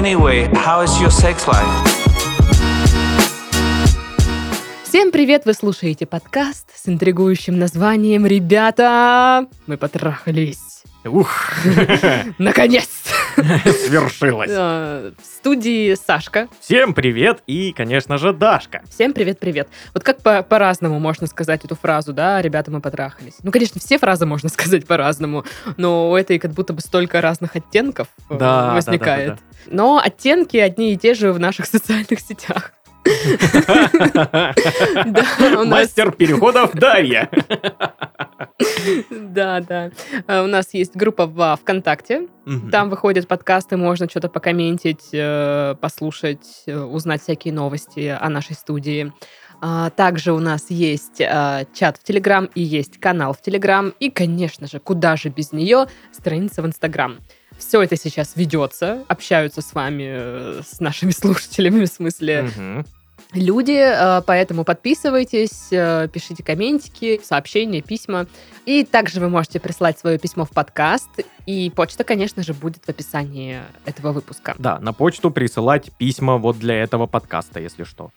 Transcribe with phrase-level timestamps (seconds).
[0.00, 1.68] Anyway, how is your sex life?
[4.82, 5.44] Всем привет!
[5.44, 10.84] Вы слушаете подкаст с интригующим названием «Ребята, мы потрахались».
[11.04, 11.28] Ух,
[12.38, 12.88] Наконец!
[13.86, 14.50] свершилось.
[14.52, 16.48] Э, В студии Сашка.
[16.60, 18.82] Всем привет и, конечно же, Дашка.
[18.90, 19.68] Всем привет-привет.
[19.94, 23.34] Вот как по- по-разному можно сказать эту фразу, да, «Ребята, мы потрахались».
[23.42, 25.44] Ну, конечно, все фразы можно сказать по-разному,
[25.76, 28.34] но у этой как будто бы столько разных оттенков э,
[28.74, 29.38] возникает.
[29.66, 32.72] Но оттенки одни и те же в наших социальных сетях.
[35.66, 37.28] Мастер переходов Дарья.
[39.10, 39.90] Да, да.
[40.26, 42.28] Э, У нас есть группа во ВКонтакте.
[42.70, 49.12] Там выходят подкасты, можно что-то покомментить, э, послушать, э, узнать всякие новости о нашей студии.
[49.62, 53.92] А, Также у нас есть э, чат в Телеграм и есть канал в Телеграм.
[54.00, 57.18] И, конечно же, куда же без нее, страница в Инстаграм.
[57.60, 62.50] Все это сейчас ведется, общаются с вами, э, с нашими слушателями, в смысле,
[63.32, 68.26] люди, э, поэтому подписывайтесь, э, пишите комментики, сообщения, письма.
[68.64, 71.08] И также вы можете прислать свое письмо в подкаст,
[71.46, 74.54] и почта, конечно же, будет в описании этого выпуска.
[74.58, 78.10] Да, на почту присылать письма вот для этого подкаста, если что.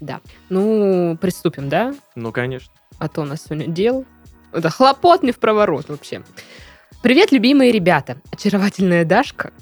[0.00, 0.20] Да.
[0.50, 1.94] Ну, приступим, да?
[2.14, 2.72] Ну, конечно.
[2.98, 4.04] А то у нас сегодня дел.
[4.52, 6.22] Это хлопот не в проворот вообще.
[7.02, 8.18] Привет, любимые ребята.
[8.30, 9.52] Очаровательная Дашка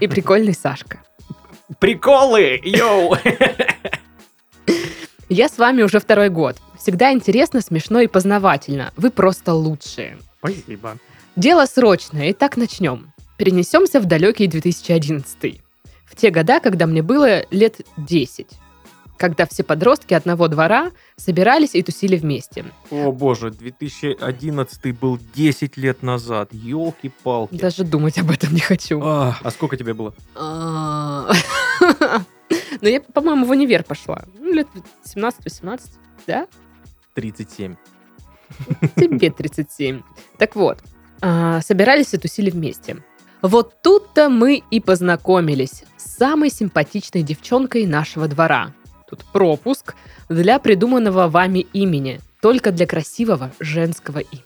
[0.00, 1.00] и прикольный Сашка.
[1.78, 3.16] Приколы, йоу!
[5.28, 6.56] Я с вами уже второй год.
[6.76, 8.92] Всегда интересно, смешно и познавательно.
[8.96, 10.18] Вы просто лучшие.
[10.38, 10.98] Спасибо.
[11.36, 13.12] Дело срочное, итак начнем.
[13.38, 15.60] Перенесемся в далекий 2011.
[16.06, 18.48] В те года, когда мне было лет 10.
[19.16, 22.64] Когда все подростки одного двора собирались и тусили вместе.
[22.90, 26.48] О боже, 2011 был 10 лет назад.
[26.52, 27.54] Елки-палки.
[27.54, 29.00] Даже думать об этом не хочу.
[29.02, 30.14] А а сколько тебе было?
[30.34, 31.30] А.
[32.80, 34.24] Но я, по-моему, в универ пошла.
[34.38, 34.68] Ну, лет
[35.04, 35.80] 17-18,
[36.26, 36.46] да?
[37.14, 37.76] 37.
[38.96, 40.02] Тебе 37.
[40.38, 40.78] Так вот,
[41.20, 43.02] а, собирались и тусили вместе.
[43.42, 48.72] Вот тут-то мы и познакомились с самой симпатичной девчонкой нашего двора.
[49.14, 49.94] Тут пропуск
[50.28, 54.42] для придуманного вами имени, только для красивого женского имени.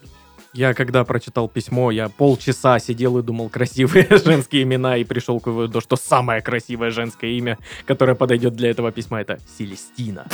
[0.53, 5.47] Я когда прочитал письмо, я полчаса сидел и думал красивые женские имена и пришел к
[5.47, 7.57] выводу, что самое красивое женское имя,
[7.87, 10.27] которое подойдет для этого письма, это Селестина.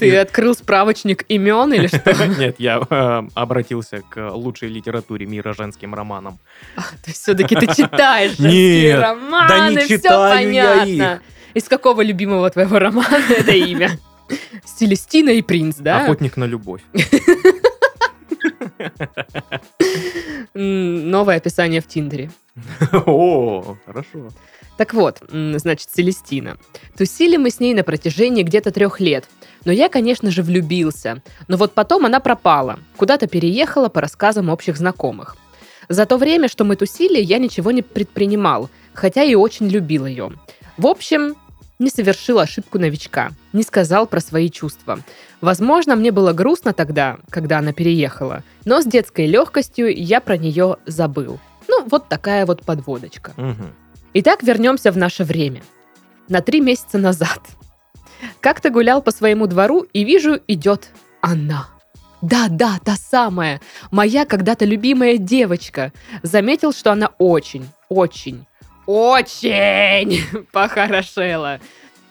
[0.00, 2.26] Ты открыл справочник имен или что?
[2.38, 6.38] Нет, я э, обратился к лучшей литературе мира женским романам.
[6.76, 11.22] То есть все-таки ты читаешь женские Нет, романы, да не все читаю я понятно.
[11.54, 13.98] Из какого любимого твоего романа это имя?
[14.64, 16.04] Селестина и принц, да?
[16.04, 16.82] Охотник на любовь.
[20.54, 22.30] Новое описание в Тиндере.
[23.06, 24.28] О, хорошо.
[24.76, 26.56] Так вот, значит, Селестина.
[26.96, 29.28] Тусили мы с ней на протяжении где-то трех лет.
[29.64, 31.22] Но я, конечно же, влюбился.
[31.46, 32.78] Но вот потом она пропала.
[32.96, 35.36] Куда-то переехала по рассказам общих знакомых.
[35.88, 40.32] За то время, что мы тусили, я ничего не предпринимал, хотя и очень любил ее.
[40.78, 41.34] В общем,
[41.82, 45.00] не совершил ошибку новичка, не сказал про свои чувства.
[45.40, 50.76] Возможно, мне было грустно тогда, когда она переехала, но с детской легкостью я про нее
[50.86, 51.38] забыл.
[51.68, 53.32] Ну, вот такая вот подводочка.
[53.36, 53.74] Мгм.
[54.14, 55.62] Итак, вернемся в наше время.
[56.28, 57.40] На три месяца назад.
[58.40, 60.90] Как-то гулял по своему двору и вижу, идет
[61.20, 61.68] она.
[62.20, 63.60] Да-да, та самая,
[63.90, 65.92] моя когда-то любимая девочка.
[66.22, 68.46] Заметил, что она очень, очень,
[68.86, 70.20] очень
[70.52, 71.60] похорошела.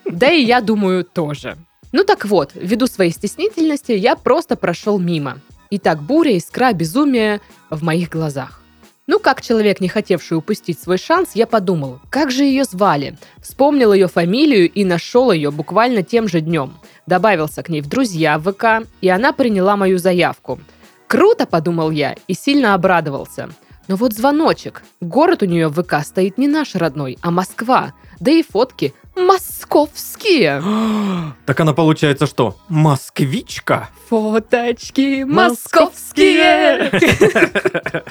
[0.05, 1.57] Да и я думаю тоже.
[1.91, 5.39] Ну так вот, ввиду своей стеснительности, я просто прошел мимо.
[5.69, 8.61] И так буря, искра, безумие в моих глазах.
[9.07, 13.17] Ну, как человек, не хотевший упустить свой шанс, я подумал, как же ее звали?
[13.41, 16.75] Вспомнил ее фамилию и нашел ее буквально тем же днем.
[17.07, 20.61] Добавился к ней в друзья в ВК, и она приняла мою заявку.
[21.07, 23.49] Круто, подумал я, и сильно обрадовался.
[23.87, 24.83] Но вот звоночек.
[25.01, 27.93] Город у нее в ВК стоит не наш родной, а Москва.
[28.19, 30.61] Да и фотки московские.
[31.45, 32.55] Так она получается что?
[32.69, 33.89] Москвичка?
[34.09, 36.91] Фоточки московские.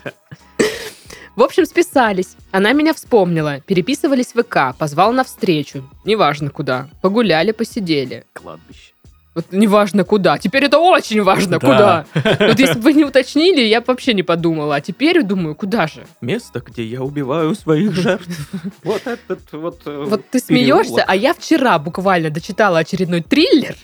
[1.36, 2.36] В общем, списались.
[2.50, 3.60] Она меня вспомнила.
[3.60, 5.88] Переписывались в ВК, позвал на встречу.
[6.04, 6.90] Неважно куда.
[7.00, 8.26] Погуляли, посидели.
[8.34, 8.89] Кладбище.
[9.34, 10.38] Вот неважно куда.
[10.38, 11.60] Теперь это очень важно, Да.
[11.60, 12.06] куда.
[12.48, 14.76] Вот если бы вы не уточнили, я бы вообще не подумала.
[14.76, 16.04] А теперь думаю, куда же?
[16.20, 18.28] Место, где я убиваю своих жертв.
[18.82, 19.82] Вот этот вот...
[19.86, 23.76] э, Вот ты смеешься, а я вчера буквально дочитала очередной триллер.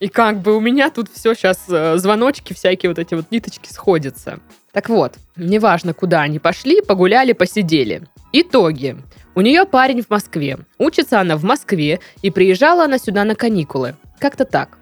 [0.00, 1.60] И как бы у меня тут все сейчас,
[2.00, 4.40] звоночки всякие, вот эти вот ниточки сходятся.
[4.72, 8.02] Так вот, неважно, куда они пошли, погуляли, посидели.
[8.32, 8.96] Итоги.
[9.34, 10.58] У нее парень в Москве.
[10.78, 13.96] Учится она в Москве, и приезжала она сюда на каникулы.
[14.18, 14.78] Как-то так.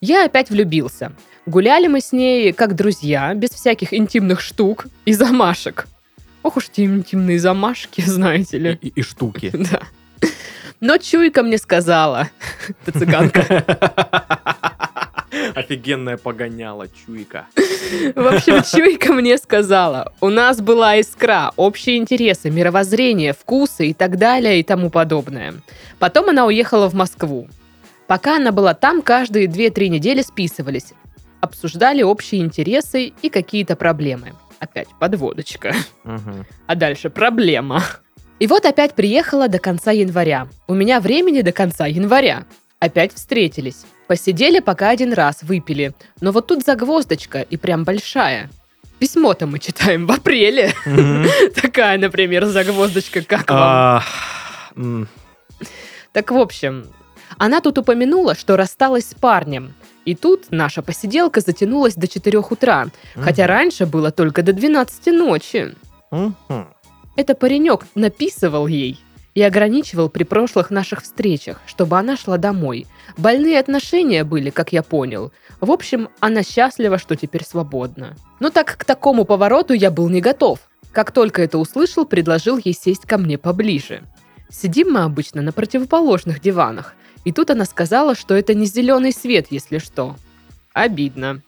[0.00, 1.12] Я опять влюбился.
[1.46, 5.86] Гуляли мы с ней как друзья, без всяких интимных штук и замашек.
[6.42, 8.78] Ох уж те интимные замашки, знаете И, ли.
[8.80, 9.52] и- и штуки.
[9.70, 9.80] Да.
[10.80, 12.30] Но чуйка мне сказала,
[12.86, 13.64] ты цыганка,
[15.54, 17.46] Офигенная погоняла, чуйка.
[18.14, 24.18] В общем, чуйка мне сказала, у нас была искра, общие интересы, мировоззрение, вкусы и так
[24.18, 25.54] далее и тому подобное.
[25.98, 27.48] Потом она уехала в Москву.
[28.06, 30.94] Пока она была там, каждые 2-3 недели списывались,
[31.40, 34.32] обсуждали общие интересы и какие-то проблемы.
[34.58, 35.74] Опять подводочка.
[36.66, 37.82] А дальше проблема.
[38.40, 40.48] И вот опять приехала до конца января.
[40.66, 42.44] У меня времени до конца января.
[42.78, 43.84] Опять встретились.
[44.10, 45.94] Посидели пока один раз, выпили.
[46.20, 48.50] Но вот тут загвоздочка и прям большая.
[48.98, 50.72] Письмо-то мы читаем в апреле.
[51.54, 55.08] Такая, например, загвоздочка, как вам?
[56.10, 56.88] Так, в общем,
[57.38, 59.74] она тут упомянула, что рассталась с парнем.
[60.04, 65.76] И тут наша посиделка затянулась до 4 утра, хотя раньше было только до 12 ночи.
[67.14, 68.98] Это паренек написывал ей
[69.40, 72.86] и ограничивал при прошлых наших встречах, чтобы она шла домой.
[73.16, 75.32] Больные отношения были, как я понял.
[75.62, 78.16] В общем, она счастлива, что теперь свободна.
[78.38, 80.58] Но так к такому повороту я был не готов.
[80.92, 84.02] Как только это услышал, предложил ей сесть ко мне поближе.
[84.50, 86.94] Сидим мы обычно на противоположных диванах.
[87.24, 90.16] И тут она сказала, что это не зеленый свет, если что.
[90.74, 91.40] Обидно.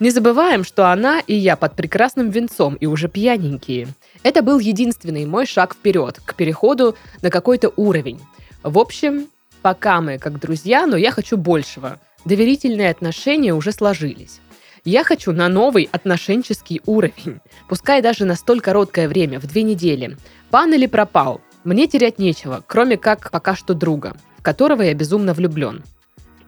[0.00, 3.88] Не забываем, что она и я под прекрасным венцом и уже пьяненькие.
[4.22, 8.20] Это был единственный мой шаг вперед, к переходу на какой-то уровень.
[8.62, 9.28] В общем,
[9.62, 12.00] пока мы как друзья, но я хочу большего.
[12.24, 14.40] Доверительные отношения уже сложились.
[14.84, 17.40] Я хочу на новый отношенческий уровень.
[17.68, 20.16] Пускай даже на столь короткое время, в две недели.
[20.50, 21.40] Пан или пропал.
[21.62, 25.84] Мне терять нечего, кроме как пока что друга, в которого я безумно влюблен.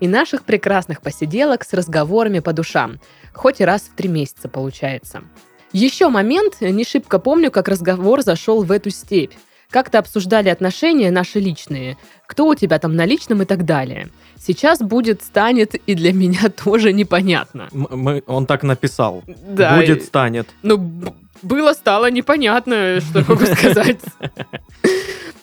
[0.01, 2.99] И наших прекрасных посиделок с разговорами по душам.
[3.33, 5.23] Хоть и раз в три месяца получается.
[5.73, 9.33] Еще момент, не шибко помню, как разговор зашел в эту степь.
[9.71, 11.97] Как-то обсуждали отношения наши личные.
[12.27, 14.09] Кто у тебя там на личном и так далее.
[14.39, 17.69] Сейчас будет, станет и для меня тоже непонятно.
[17.73, 19.25] Мы- он так написал.
[19.27, 20.49] Да, Будет, станет.
[20.63, 20.77] ну,
[21.43, 23.99] было, стало непонятно, что я могу сказать.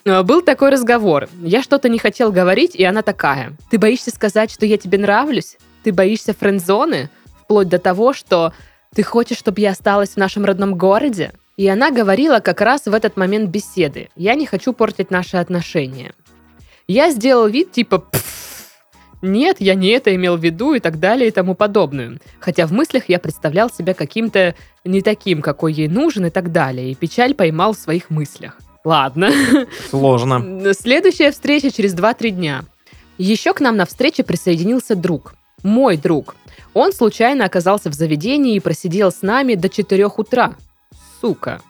[0.06, 1.30] А, Был такой разговор.
[1.42, 3.54] Я что-то не хотел говорить, и она такая.
[3.70, 5.58] Ты боишься сказать, что я тебе нравлюсь?
[5.84, 7.10] Ты боишься френдзоны?
[7.44, 8.54] Вплоть до того, что
[8.94, 11.34] ты хочешь, чтобы я осталась в нашем родном городе?
[11.58, 14.10] И она говорила как раз в этот момент беседы.
[14.16, 16.14] Я не хочу портить наши отношения.
[16.88, 18.32] Я сделал вид типа «Пф,
[19.22, 22.20] нет, я не это имел в виду и так далее и тому подобное.
[22.40, 26.92] Хотя в мыслях я представлял себя каким-то не таким, какой ей нужен и так далее.
[26.92, 28.58] И печаль поймал в своих мыслях.
[28.84, 29.32] Ладно.
[29.90, 30.74] Сложно.
[30.74, 32.66] Следующая встреча через 2-3 дня.
[33.18, 35.36] Еще к нам на встрече присоединился друг.
[35.64, 36.36] Мой друг.
[36.74, 40.56] Он случайно оказался в заведении и просидел с нами до 4 утра.
[41.20, 41.62] Сука.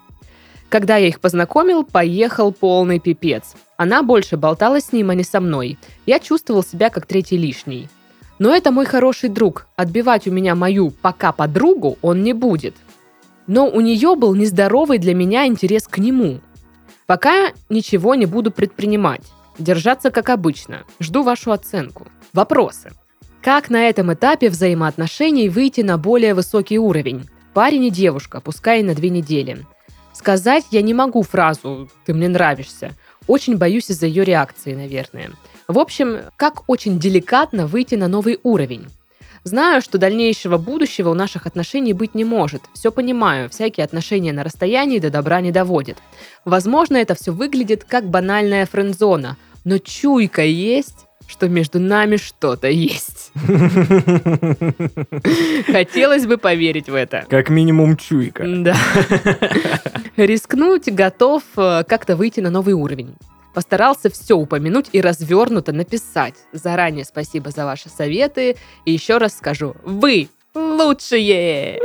[0.70, 3.56] Когда я их познакомил, поехал полный пипец.
[3.76, 5.78] Она больше болтала с ним, а не со мной.
[6.06, 7.90] Я чувствовал себя как третий лишний.
[8.40, 9.68] Но это мой хороший друг.
[9.76, 12.76] Отбивать у меня мою пока подругу он не будет.
[13.48, 16.40] Но у нее был нездоровый для меня интерес к нему.
[17.12, 19.24] Пока ничего не буду предпринимать.
[19.60, 20.86] Держаться как обычно.
[21.02, 22.08] Жду вашу оценку.
[22.32, 22.94] Вопросы.
[23.42, 27.28] Как на этом этапе взаимоотношений выйти на более высокий уровень?
[27.54, 29.66] Парень и девушка, пускай и на две недели.
[30.14, 32.94] Сказать я не могу фразу «ты мне нравишься».
[33.28, 35.32] Очень боюсь из-за ее реакции, наверное.
[35.68, 38.88] В общем, как очень деликатно выйти на новый уровень.
[39.44, 42.62] Знаю, что дальнейшего будущего у наших отношений быть не может.
[42.74, 45.98] Все понимаю, всякие отношения на расстоянии до добра не доводят.
[46.46, 53.32] Возможно, это все выглядит как банальная френдзона, но чуйка есть, что между нами что-то есть.
[55.72, 57.26] Хотелось бы поверить в это.
[57.28, 58.44] Как минимум чуйка.
[58.46, 58.76] Да.
[60.18, 63.16] Рискнуть готов э, как-то выйти на новый уровень.
[63.54, 66.36] Постарался все упомянуть и развернуто написать.
[66.54, 68.56] Заранее спасибо за ваши советы.
[68.86, 71.80] И еще раз скажу, вы лучшие!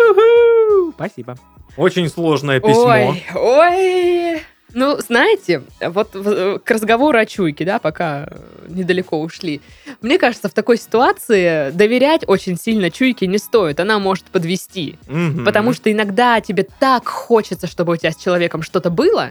[0.95, 1.37] Спасибо.
[1.77, 2.85] Очень сложное письмо.
[2.85, 4.43] Ой, ой.
[4.73, 8.37] Ну, знаете, вот к разговору о чуйке, да, пока э,
[8.69, 9.63] недалеко ушли.
[10.03, 13.81] Мне кажется, в такой ситуации доверять очень сильно чуйке не стоит.
[13.81, 14.99] Она может подвести.
[15.09, 15.47] Мгм.
[15.47, 19.31] Потому что иногда тебе так хочется, чтобы у тебя с человеком что-то было,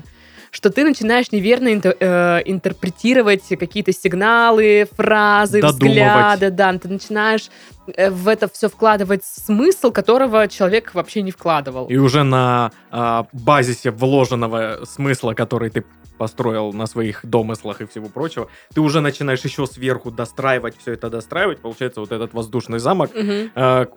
[0.55, 5.97] что ты начинаешь неверно инте- э, интерпретировать какие-то сигналы, фразы, Додумывать.
[5.97, 7.49] взгляды, да, ты начинаешь
[7.87, 11.87] э, в это все вкладывать смысл, которого человек вообще не вкладывал.
[11.87, 15.83] И уже на а, базисе вложенного смысла, который ты
[16.17, 21.09] построил на своих домыслах и всего прочего, ты уже начинаешь еще сверху достраивать, все это
[21.09, 21.59] достраивать.
[21.59, 23.11] Получается вот этот воздушный замок.
[23.11, 23.87] К- а,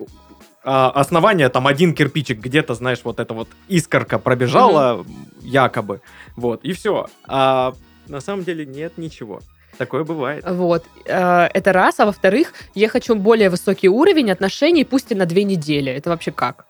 [0.69, 5.05] основание там один кирпичик где-то, знаешь, вот эта вот искорка пробежала,
[5.43, 6.01] якобы.
[6.37, 7.07] Вот, и все.
[7.27, 7.75] А
[8.07, 9.41] на самом деле нет ничего.
[9.79, 10.45] Такое бывает.
[10.47, 12.01] Вот, э, это раз.
[12.01, 15.93] А во-вторых, я хочу более высокий уровень отношений, пусть и на две недели.
[15.93, 16.67] Это вообще как?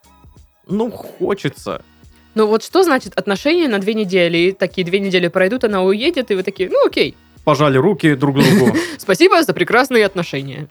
[0.67, 1.83] Ну, хочется.
[2.35, 4.39] Ну вот что значит отношения на две недели?
[4.39, 7.17] И такие две недели пройдут, она уедет, и вы такие, ну окей,
[7.49, 8.77] Пожали руки друг другу.
[8.99, 10.69] спасибо за прекрасные отношения.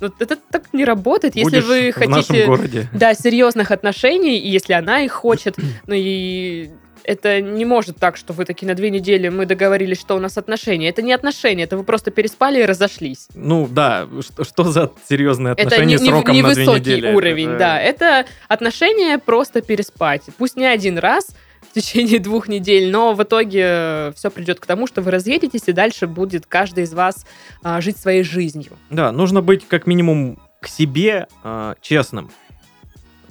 [0.00, 4.48] Ну, это так не работает, если Будешь вы в нашем хотите, да, серьезных отношений, и
[4.48, 6.70] если она их хочет, ну и
[7.08, 10.36] это не может так, что вы такие на две недели мы договорились, что у нас
[10.36, 10.90] отношения.
[10.90, 13.28] Это не отношения, это вы просто переспали и разошлись.
[13.34, 17.08] Ну да, что, что за серьезные Это отношения не, не- сроком на две невысокий недели?
[17.08, 17.80] Это уровень, же- да.
[17.80, 20.22] Это отношения просто переспать.
[20.36, 21.28] Пусть не один раз
[21.70, 25.72] в течение двух недель, но в итоге все придет к тому, что вы разъедетесь, и
[25.72, 27.26] дальше будет каждый из вас
[27.62, 28.72] а, жить своей жизнью.
[28.90, 32.30] Да, нужно быть как минимум к себе а, честным.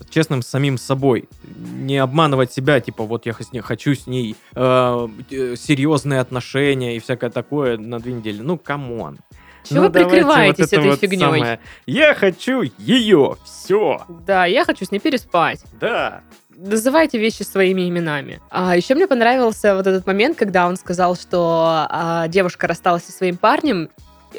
[0.10, 1.28] Честным с самим собой.
[1.46, 6.96] Не обманывать себя, типа, вот я с ней- хочу с ней э, э, серьезные отношения
[6.96, 8.42] и всякое такое на две недели.
[8.42, 9.20] Ну, come on.
[9.68, 11.20] Чего Ну, вы прикрываетесь вот это этой вот фигней?
[11.20, 11.60] самое.
[11.86, 13.36] Я хочу ее.
[13.44, 14.06] Все.
[14.26, 15.62] Да, я хочу с ней переспать.
[15.80, 16.22] Да.
[16.60, 18.42] Называйте вещи своими именами.
[18.50, 23.12] А еще мне понравился вот этот момент, когда он сказал, что а, девушка рассталась со
[23.12, 23.90] своим парнем.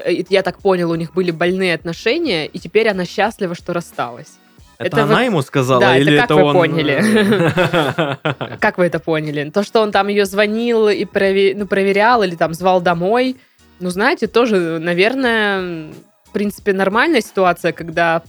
[0.04, 4.32] Я так понял, у них были больные отношения, и теперь она счастлива, что рассталась.
[4.78, 5.80] Это, Это она вот- ему сказала?
[5.80, 6.54] Да, это или как это вы он...
[6.54, 8.56] поняли?
[8.60, 9.50] Как вы это поняли?
[9.50, 13.36] То, что он там ее звонил и ну, проверял или там звал домой,
[13.80, 15.88] ну, знаете, тоже, наверное,
[16.24, 18.22] в принципе, нормальная ситуация, когда,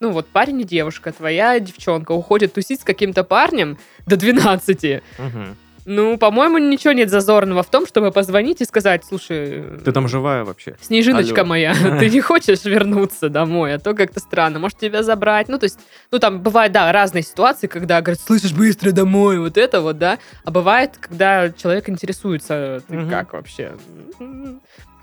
[0.00, 5.02] ну, вот парень и девушка, твоя девчонка уходит тусить с каким-то парнем до 12.
[5.18, 5.56] Мгм.
[5.90, 10.44] Ну, по-моему, ничего нет зазорного в том, чтобы позвонить и сказать, слушай, Ты там живая
[10.44, 10.76] вообще?
[10.82, 11.48] Снежиночка Алло.
[11.48, 14.58] моя, ты не хочешь вернуться домой, а то как-то странно.
[14.58, 15.48] Может, тебя забрать?
[15.48, 15.78] Ну, то есть,
[16.10, 20.18] ну, там бывают, да, разные ситуации, когда говорят, слышишь, быстро домой, вот это вот, да.
[20.44, 23.10] А бывает, когда человек интересуется, ты Мгм.
[23.10, 23.72] как вообще?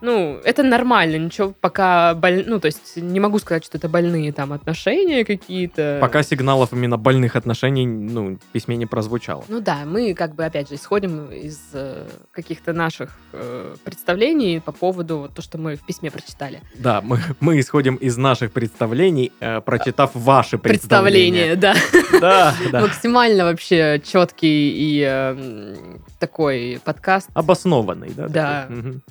[0.01, 2.43] Ну, это нормально, ничего пока, боль...
[2.45, 5.97] ну, то есть, не могу сказать, что это больные там отношения какие-то.
[6.01, 9.43] Пока сигналов именно больных отношений, ну, в письме не прозвучало.
[9.47, 14.71] Ну да, мы как бы опять же исходим из э, каких-то наших э, представлений по
[14.71, 16.61] поводу вот то, что мы в письме прочитали.
[16.75, 21.55] Да, мы, мы исходим из наших представлений, э, прочитав ваши представления.
[21.55, 21.75] Представление, да.
[22.19, 22.81] Да, да.
[22.87, 27.29] Максимально вообще четкий и э, м, такой подкаст.
[27.33, 28.27] Обоснованный, да?
[28.27, 28.67] Да.
[28.69, 29.01] такой?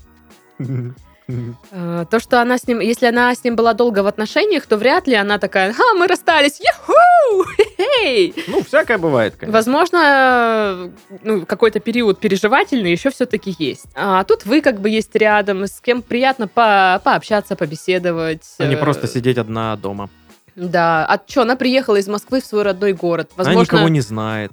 [1.27, 4.77] Э, То, что она с ним, если она с ним была долго в отношениях, то
[4.77, 8.35] вряд ли она такая, ха, мы расстались, хе-хей.
[8.49, 9.53] Ну, всякое бывает, конечно.
[9.57, 10.91] Возможно,
[11.23, 13.87] ну, какой-то период переживательный еще все-таки есть.
[13.95, 18.45] А тут вы как бы есть рядом, с кем приятно по- пообщаться, побеседовать.
[18.59, 20.11] А не э, просто сидеть одна дома.
[20.57, 21.07] Да.
[21.07, 23.31] А что, она приехала из Москвы в свой родной город.
[23.37, 24.53] Она Возможно, никого не знает.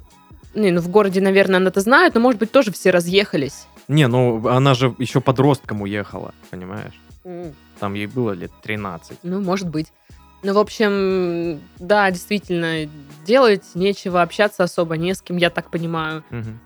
[0.53, 3.67] Не, ну в городе, наверное, она-то знает, но, может быть, тоже все разъехались.
[3.87, 6.99] Не, ну, она же еще подростком уехала, понимаешь?
[7.79, 9.19] Там ей было лет 13.
[9.23, 9.87] Ну, может быть.
[10.43, 12.89] Ну, в общем, да, действительно,
[13.25, 16.23] делать нечего, общаться особо не с кем, я так понимаю.
[16.31, 16.59] М,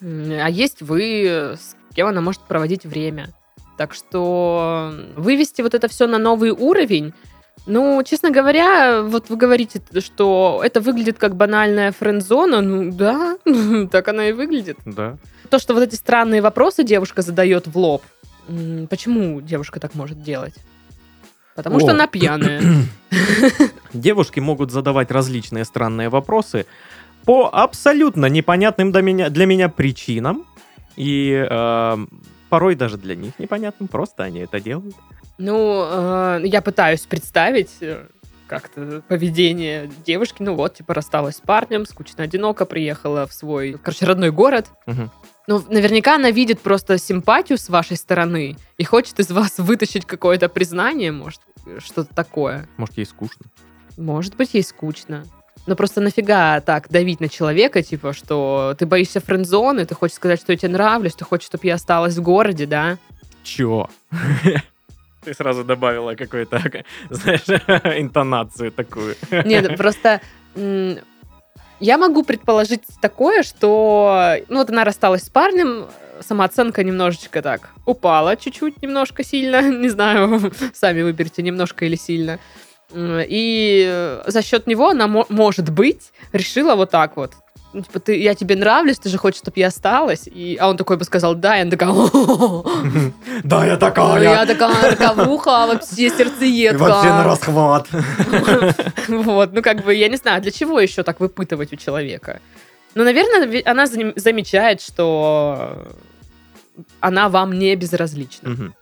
[0.00, 3.28] А есть вы, с кем она может проводить время.
[3.78, 7.14] Так что вывести вот это все на новый уровень,
[7.66, 13.36] ну, честно говоря, вот вы говорите, что это выглядит как банальная френд-зона, ну да,
[13.90, 14.78] так она и выглядит.
[14.84, 15.16] Да.
[15.48, 18.02] То, что вот эти странные вопросы девушка задает в лоб,
[18.90, 20.54] почему девушка так может делать?
[21.54, 21.92] Потому что О.
[21.92, 22.62] она пьяная.
[23.92, 26.64] Девушки могут задавать различные странные вопросы
[27.26, 30.46] по абсолютно непонятным для меня, для меня причинам.
[30.96, 32.06] И э,
[32.48, 34.96] порой даже для них непонятным, просто они это делают.
[35.42, 38.06] Ну, э, я пытаюсь представить э,
[38.46, 40.36] как-то поведение девушки.
[40.40, 44.68] Ну вот, типа, рассталась с парнем, скучно, одиноко, приехала в свой, короче, родной город.
[44.86, 45.10] Мгм.
[45.48, 50.48] Ну, наверняка она видит просто симпатию с вашей стороны и хочет из вас вытащить какое-то
[50.48, 51.40] признание, может,
[51.78, 52.68] что-то такое.
[52.76, 53.46] Может, ей скучно.
[53.96, 55.24] Может быть, ей скучно.
[55.66, 60.40] Но просто нафига так давить на человека, типа, что ты боишься френдзоны, ты хочешь сказать,
[60.40, 62.98] что я тебе нравлюсь, ты хочешь, чтобы я осталась в городе, да?
[63.42, 63.88] Чё?
[65.24, 66.60] Ты сразу добавила какую-то,
[67.10, 67.48] знаешь,
[68.00, 69.14] интонацию такую.
[69.44, 70.20] Нет, просто
[71.80, 75.86] Я могу предположить такое, что ну вот она рассталась с парнем,
[76.20, 82.38] самооценка немножечко так упала, чуть-чуть, немножко сильно, не знаю, сами выберите, немножко или сильно.
[82.94, 87.32] И за счет него она, мо- может быть, решила вот так вот.
[87.72, 90.26] Ну, типа, ты, я тебе нравлюсь, ты же хочешь, чтобы я осталась.
[90.26, 92.64] И, а он такой бы сказал, да, она такая, «О,
[93.44, 94.22] Да, я такая.
[94.22, 96.78] я такая роковуха, вообще сердцеедка.
[97.24, 97.88] расхват.
[99.08, 102.40] Вот, ну как бы, я не знаю, для чего еще так выпытывать у человека?
[102.94, 105.88] Ну, наверное, она замечает, что
[107.00, 108.72] она вам не безразлична.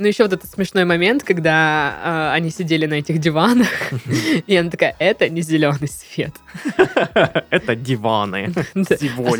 [0.00, 3.68] Ну, еще вот этот смешной момент, когда э, они сидели на этих диванах,
[4.46, 6.32] и она такая, это не зеленый свет.
[7.50, 8.50] Это диваны.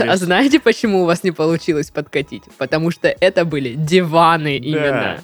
[0.02, 0.18] А лишь.
[0.18, 2.42] знаете, почему у вас не получилось подкатить?
[2.58, 5.22] Потому что это были диваны именно.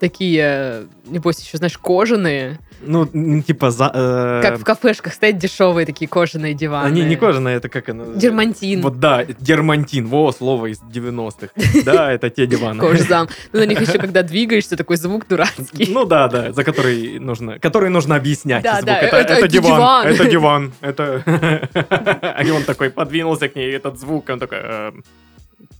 [0.00, 2.58] Такие, э, небось, еще, знаешь, кожаные.
[2.84, 3.06] Ну,
[3.42, 3.90] типа за...
[3.94, 6.86] э, Как в кафешках стоят дешевые такие кожаные диваны.
[6.86, 8.04] Они не кожаные, это как оно?
[8.14, 8.80] Дермантин.
[8.82, 10.06] Вот да, дермантин.
[10.06, 11.48] Во, слово из 90-х.
[11.84, 12.80] Да, это те диваны.
[12.80, 13.28] Кожзам.
[13.52, 15.88] Ну, на них еще, когда двигаешься, такой звук дурацкий.
[15.92, 18.62] Ну да, да, за который нужно, который нужно объяснять.
[18.64, 18.86] Да, звук.
[18.86, 20.06] да, это, это- это это диван, диван.
[20.06, 22.42] это диван, это.
[22.46, 24.58] И он такой подвинулся к ней, этот звук, он такой.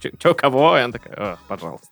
[0.04, 0.78] «Эм, чё- Чё, кого?
[0.78, 1.88] И он такой, «А, пожалуйста.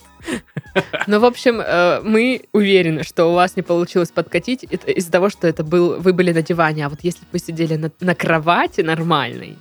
[1.06, 5.46] Ну, в общем, э, мы уверены, что у вас не получилось подкатить из-за того, что
[5.48, 6.86] это был, вы были на диване.
[6.86, 9.56] А вот если бы вы сидели на, на кровати нормальной,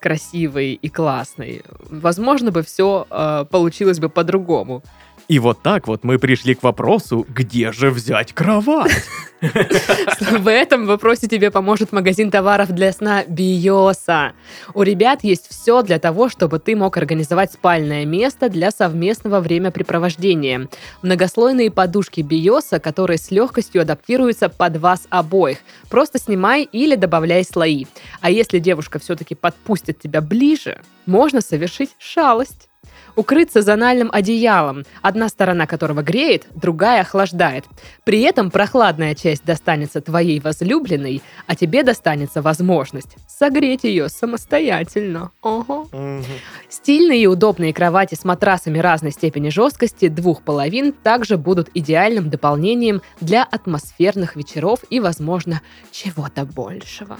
[0.00, 3.06] красивой и классной, возможно бы все
[3.50, 4.82] получилось бы по-другому.
[5.32, 8.92] И вот так вот мы пришли к вопросу, где же взять кровать?
[9.40, 14.32] В этом вопросе тебе поможет магазин товаров для сна Биоса.
[14.74, 20.68] У ребят есть все для того, чтобы ты мог организовать спальное место для совместного времяпрепровождения.
[21.00, 25.60] Многослойные подушки Биоса, которые с легкостью адаптируются под вас обоих.
[25.88, 27.86] Просто снимай или добавляй слои.
[28.20, 32.68] А если девушка все-таки подпустит тебя ближе, можно совершить шалость
[33.16, 37.64] укрыться зональным одеялом, одна сторона которого греет, другая охлаждает.
[38.04, 45.30] При этом прохладная часть достанется твоей возлюбленной, а тебе достанется возможность согреть ее самостоятельно.
[45.42, 45.88] Ого.
[46.68, 53.02] Стильные и удобные кровати с матрасами разной степени жесткости двух половин также будут идеальным дополнением
[53.20, 57.16] для атмосферных вечеров и, возможно, чего-то большего.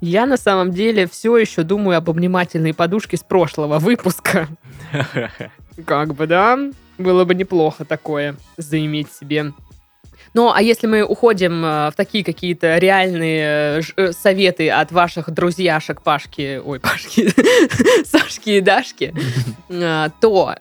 [0.00, 4.48] Я на самом деле все еще думаю об обнимательной подушке с прошлого выпуска.
[5.86, 6.58] Как бы, да?
[6.98, 9.52] Было бы неплохо такое заиметь себе.
[10.32, 15.30] Ну, а если мы уходим э, в такие какие-то реальные э, э, советы от ваших
[15.30, 17.28] друзьяшек Пашки, ой, Пашки,
[18.04, 19.12] Сашки и Дашки,
[20.20, 20.54] то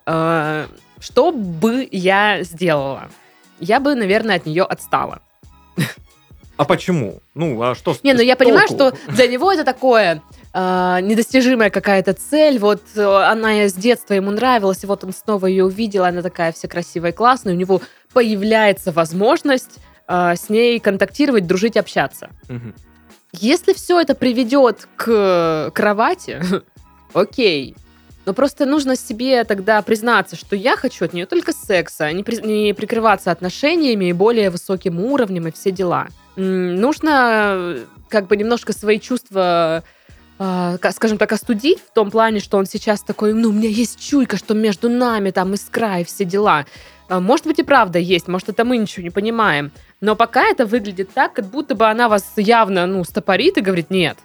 [0.99, 3.09] что бы я сделала?
[3.59, 5.21] Я бы, наверное, от нее отстала.
[6.59, 7.21] А почему?
[7.35, 8.97] Ну, а что Не, ну я с понимаю, толку?
[8.97, 10.21] что для него это такое
[10.53, 12.59] э, недостижимая какая-то цель.
[12.59, 16.51] Вот э, она с детства ему нравилась, и вот он снова ее увидел, она такая
[16.51, 17.53] вся красивая и классная.
[17.53, 19.77] У него появляется возможность
[20.09, 22.29] э, с ней контактировать, дружить, общаться.
[22.49, 22.75] Мгм.
[23.31, 26.41] Если все это приведет к кровати,
[27.13, 27.73] окей.
[28.25, 32.23] Но просто нужно себе тогда признаться, что я хочу от нее только секса, а не,
[32.23, 36.07] при- не прикрываться отношениями и более высоким уровнем и все дела.
[36.39, 39.83] Нужно э, как бы немножко свои чувства,
[40.37, 43.99] ка- скажем так, остудить в том плане, что он сейчас такой, ну, у меня есть
[43.99, 46.65] чуйка, что между нами там искра и все дела.
[47.09, 49.71] А, Может быть и правда есть, может это мы ничего не понимаем.
[49.99, 53.89] Но пока это выглядит так, как будто бы она вас явно, ну, стопорит и говорит
[53.89, 54.17] нет.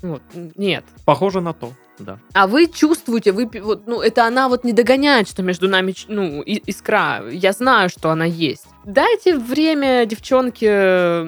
[0.00, 0.22] Вот,
[0.56, 0.84] нет.
[1.04, 2.18] Похоже на то, да.
[2.32, 6.42] А вы чувствуете, вы, вот, ну, это она вот не догоняет, что между нами, ну,
[6.42, 7.22] и- искра.
[7.30, 8.66] Я знаю, что она есть.
[8.84, 11.26] Дайте время девчонке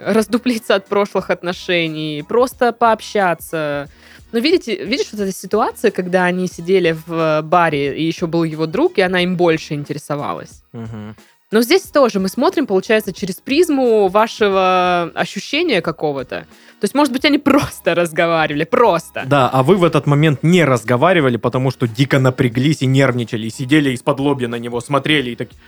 [0.00, 3.88] раздуплиться от прошлых отношений, просто пообщаться.
[4.32, 8.66] Но видите, видишь вот эта ситуация, когда они сидели в баре, и еще был его
[8.66, 10.62] друг, и она им больше интересовалась.
[10.72, 11.14] Мгм.
[11.52, 16.46] Но здесь тоже мы смотрим, получается, через призму вашего ощущения какого-то.
[16.80, 19.24] То есть, может быть, они просто разговаривали, просто.
[19.26, 23.50] Да, а вы в этот момент не разговаривали, потому что дико напряглись и нервничали, и
[23.50, 25.58] сидели из-под лобья на него, смотрели и такие,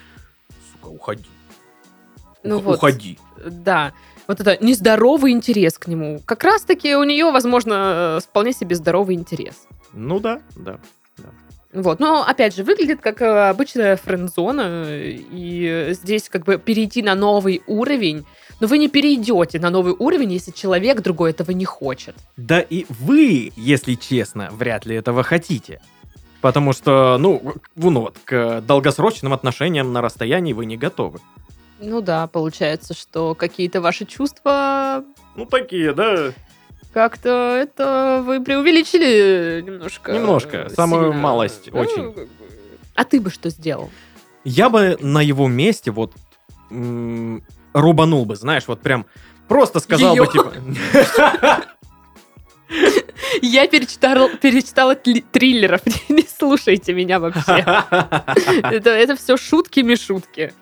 [0.72, 1.26] сука, уходи.
[2.42, 2.76] Ну вот.
[2.76, 3.18] Уходи.
[3.44, 3.92] Да.
[4.26, 6.22] Вот это нездоровый интерес к нему.
[6.24, 9.66] Как раз-таки у нее, возможно, э, вполне себе здоровый интерес.
[9.92, 10.78] Ну да, да.
[11.74, 11.98] Вот.
[11.98, 17.62] Но, опять же, выглядит как э, обычная френдзона, и здесь как бы перейти на новый
[17.66, 18.24] уровень,
[18.60, 22.14] но вы не перейдете на новый уровень, если человек другой этого не хочет.
[22.36, 25.80] Да и вы, если честно, вряд ли этого хотите.
[26.40, 31.18] Потому что, ну, ну вот, к долгосрочным отношениям на расстоянии вы не готовы.
[31.80, 36.32] Ну да, получается, что какие-то ваши чувства Ну, такие, да.
[36.94, 40.12] Как-то это вы преувеличили немножко.
[40.12, 41.20] Немножко, самую сильно.
[41.22, 42.04] малость, Ну, очень.
[42.12, 42.28] как бы.
[42.94, 43.90] А ты бы что сделал?
[44.44, 46.12] Я бы на его месте вот
[46.70, 49.04] м, рубанул бы, знаешь, вот прям
[49.48, 50.24] просто сказал Её.
[50.24, 50.52] бы, типа...
[53.42, 55.80] Я перечитала, перечитала триллеров.
[56.08, 57.64] Не слушайте меня вообще.
[58.62, 60.52] Это, это все шутки-мишутки.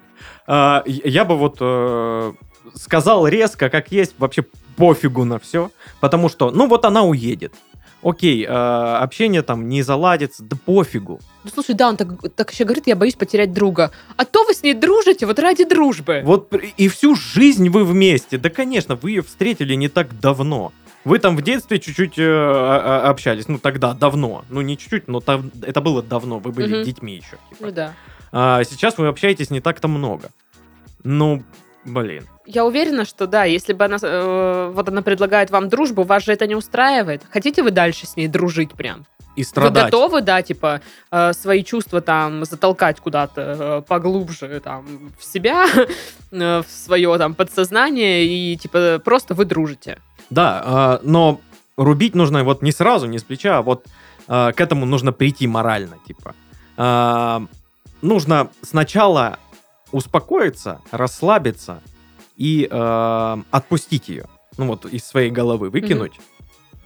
[0.46, 2.32] А, Я бы вот э,
[2.74, 4.44] сказал резко, как есть, вообще
[4.76, 5.70] пофигу на все,
[6.00, 7.54] потому что, ну вот она уедет.
[8.02, 11.20] Окей, э, общение там не заладится, да пофигу.
[11.44, 13.92] Ну, слушай, да, он так, так еще говорит, я боюсь потерять друга.
[14.16, 16.22] А то вы с ней дружите вот ради дружбы.
[16.24, 18.38] Вот и всю жизнь вы вместе.
[18.38, 20.72] Да, конечно, вы ее встретили не так давно.
[21.04, 22.24] Вы там в детстве чуть-чуть э,
[23.04, 24.44] общались, ну тогда, давно.
[24.50, 26.84] Ну не чуть-чуть, но там- это было давно, вы были Мгм.
[26.84, 27.36] детьми еще.
[27.50, 27.56] типа.
[27.60, 27.92] Ну да.
[28.32, 30.30] А сейчас вы общаетесь не так-то много.
[31.04, 31.44] Ну,
[31.84, 32.26] блин.
[32.46, 36.32] Я уверена, что да, если бы она, э, вот она предлагает вам дружбу, вас же
[36.32, 37.22] это не устраивает.
[37.30, 39.06] Хотите вы дальше с ней дружить прям?
[39.34, 39.84] И Вы страдать.
[39.86, 45.66] готовы, да, типа, э, свои чувства там затолкать куда-то э, поглубже там в себя,
[46.30, 49.98] э, в свое там подсознание и типа просто вы дружите.
[50.28, 51.40] Да, а, но
[51.76, 53.86] рубить нужно вот не сразу, не с плеча, а вот
[54.28, 56.34] а, к этому нужно прийти морально, типа.
[56.76, 57.42] А,
[58.02, 59.38] нужно сначала
[59.92, 61.82] успокоиться, расслабиться
[62.36, 64.26] и а, отпустить ее.
[64.56, 66.18] Ну вот из своей головы выкинуть.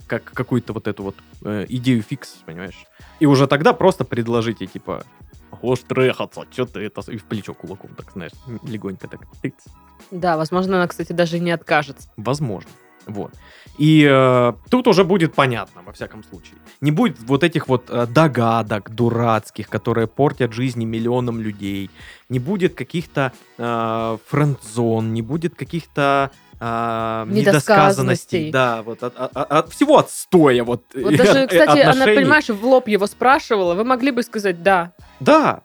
[0.06, 2.86] Как какую-то вот эту вот э, идею фикс, понимаешь?
[3.18, 5.04] И уже тогда просто предложить ей, типа,
[5.50, 7.00] Гош трехаться, что ты это...
[7.10, 9.20] И в плечо кулаком, так знаешь, легонько так.
[9.42, 9.54] тыц.
[10.12, 12.08] Да, возможно, она, кстати, даже не откажется.
[12.16, 12.70] Возможно.
[13.06, 13.32] Вот.
[13.78, 16.56] И э, тут уже будет понятно, во всяком случае.
[16.80, 21.90] Не будет вот этих вот э, догадок дурацких, которые портят жизни миллионам людей.
[22.28, 27.30] Не будет каких-то э, френдзон, не будет каких-то э, Недосказанностей.
[27.40, 28.50] недосказанностей.
[28.50, 30.64] Да, вот от, от- от всего отстоя.
[30.64, 32.16] Вот, Вот даже, от- кстати, она, отношений.
[32.16, 34.92] понимаешь, в лоб его спрашивала, вы могли бы сказать «да».
[35.20, 35.60] Да,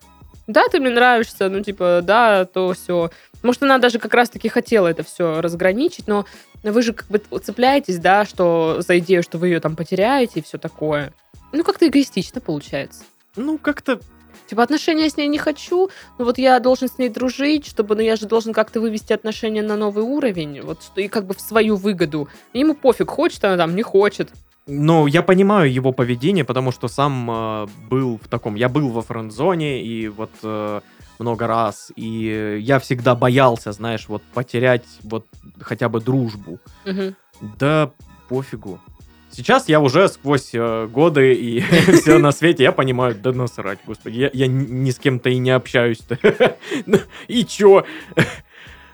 [0.52, 3.12] Да, ты мне нравишься, ну, типа, да, то все.
[3.44, 6.26] Может, она даже как раз-таки хотела это все разграничить, но
[6.64, 10.44] вы же как бы цепляетесь, да, что за идею, что вы ее там потеряете и
[10.44, 11.14] все такое.
[11.52, 13.04] Ну, как-то эгоистично получается.
[13.36, 14.00] ну как-то
[14.48, 18.02] Типа, отношения с ней не хочу, но вот я должен с ней дружить, чтобы, ну,
[18.02, 21.78] я же должен как-то вывести отношения на новый уровень, вот, и как бы в свою
[21.78, 22.28] выгоду.
[22.52, 24.30] И ему пофиг, хочет она там, не хочет.
[24.68, 28.56] Ну, я понимаю его поведение, потому что сам э, был в таком...
[28.56, 30.82] Я был во френд-зоне, и вот э,
[31.20, 35.26] много раз, и я всегда боялся, знаешь, вот потерять вот
[35.60, 36.60] хотя бы дружбу.
[36.86, 37.16] Мгм.
[37.60, 37.92] Да
[38.30, 38.80] пофигу.
[39.32, 41.62] Сейчас я уже сквозь э, годы и
[41.94, 45.52] все на свете, я понимаю, да насрать, господи, я, я ни с кем-то и не
[45.52, 46.02] общаюсь.
[46.86, 46.98] Ну,
[47.28, 47.86] И чё?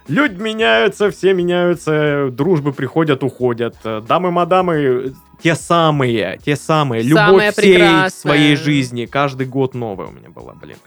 [0.08, 3.76] Люди меняются, все меняются, дружбы приходят, уходят.
[3.84, 7.04] Дамы-мадамы те самые, те самые.
[7.04, 8.10] Самая Любовь всей прекрасная.
[8.10, 9.06] своей жизни.
[9.06, 10.78] Каждый год новая у меня была, блин.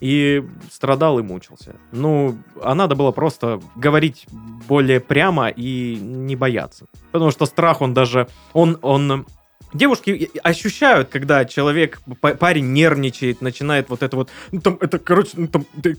[0.00, 1.76] И страдал и мучился.
[1.92, 4.26] Ну, а надо было просто говорить
[4.68, 6.86] более прямо и не бояться.
[7.12, 8.26] Потому что страх, он даже...
[8.52, 9.26] Он, он
[9.74, 15.30] Девушки ощущают, когда человек, па- парень нервничает, начинает вот это вот, ну там, это, короче,
[15.36, 15.64] ну там...
[15.82, 15.96] ты-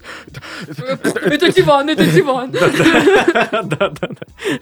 [0.67, 2.51] это- это- Это диван, это диван.
[2.51, 4.07] Да-да-да.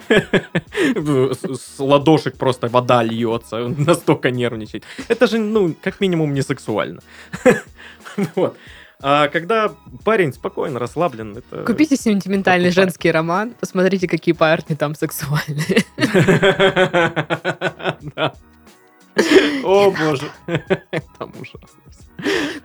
[1.54, 4.84] С ладошек просто вода льется, он настолько нервничает.
[5.08, 7.00] Это же, ну, как минимум, не сексуально.
[8.34, 8.56] Вот.
[9.04, 9.72] А когда
[10.04, 11.64] парень спокойно, расслаблен, это...
[11.64, 12.84] Купите сентиментальный Покупай.
[12.84, 15.84] женский роман, посмотрите, какие парни там сексуальные.
[18.14, 18.32] Да.
[19.64, 20.30] О, боже.
[21.18, 21.68] Там ужасно.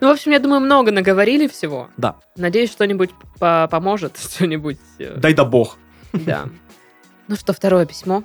[0.00, 1.88] Ну, в общем, я думаю, много наговорили всего.
[1.96, 2.16] Да.
[2.36, 4.78] Надеюсь, что-нибудь по- поможет, что-нибудь.
[4.98, 5.76] э, Дай да бог.
[6.12, 6.48] Да.
[7.26, 8.22] Ну что, второе письмо.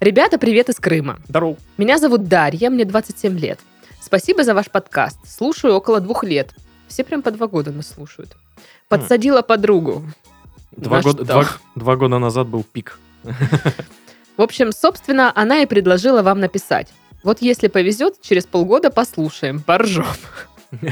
[0.00, 1.18] Ребята, привет из Крыма.
[1.28, 1.56] Здорово.
[1.76, 3.60] Меня зовут Дарья, мне 27 лет.
[4.00, 5.18] Спасибо за ваш подкаст.
[5.28, 6.54] Слушаю около двух лет.
[6.88, 8.34] Все прям по два года нас слушают.
[8.88, 10.02] Подсадила подругу.
[10.72, 11.12] Два что?
[11.12, 12.98] два, два года назад был пик.
[14.36, 16.88] В общем, собственно, она и предложила вам написать.
[17.22, 20.06] Вот если повезет, через полгода послушаем, поржем.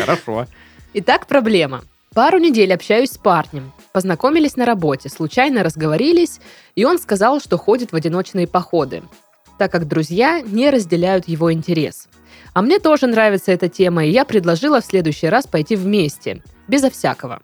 [0.00, 0.46] Хорошо.
[0.94, 1.82] Итак, проблема.
[2.14, 3.72] Пару недель общаюсь с парнем.
[3.92, 6.40] Познакомились на работе, случайно разговорились,
[6.74, 9.02] и он сказал, что ходит в одиночные походы,
[9.58, 12.08] так как друзья не разделяют его интерес.
[12.54, 16.90] А мне тоже нравится эта тема, и я предложила в следующий раз пойти вместе, безо
[16.90, 17.40] всякого.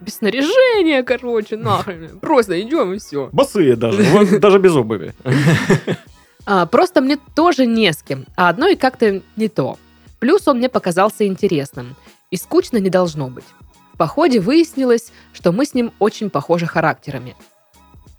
[0.00, 2.18] Без снаряжения, короче, нахрен.
[2.20, 3.28] Просто идем и все.
[3.32, 5.14] Босые даже, даже без обуви.
[6.46, 9.78] А, просто мне тоже не с кем, а одно и как-то не то.
[10.18, 11.96] Плюс он мне показался интересным.
[12.30, 13.44] И скучно не должно быть.
[13.92, 17.34] В походе выяснилось, что мы с ним очень похожи характерами.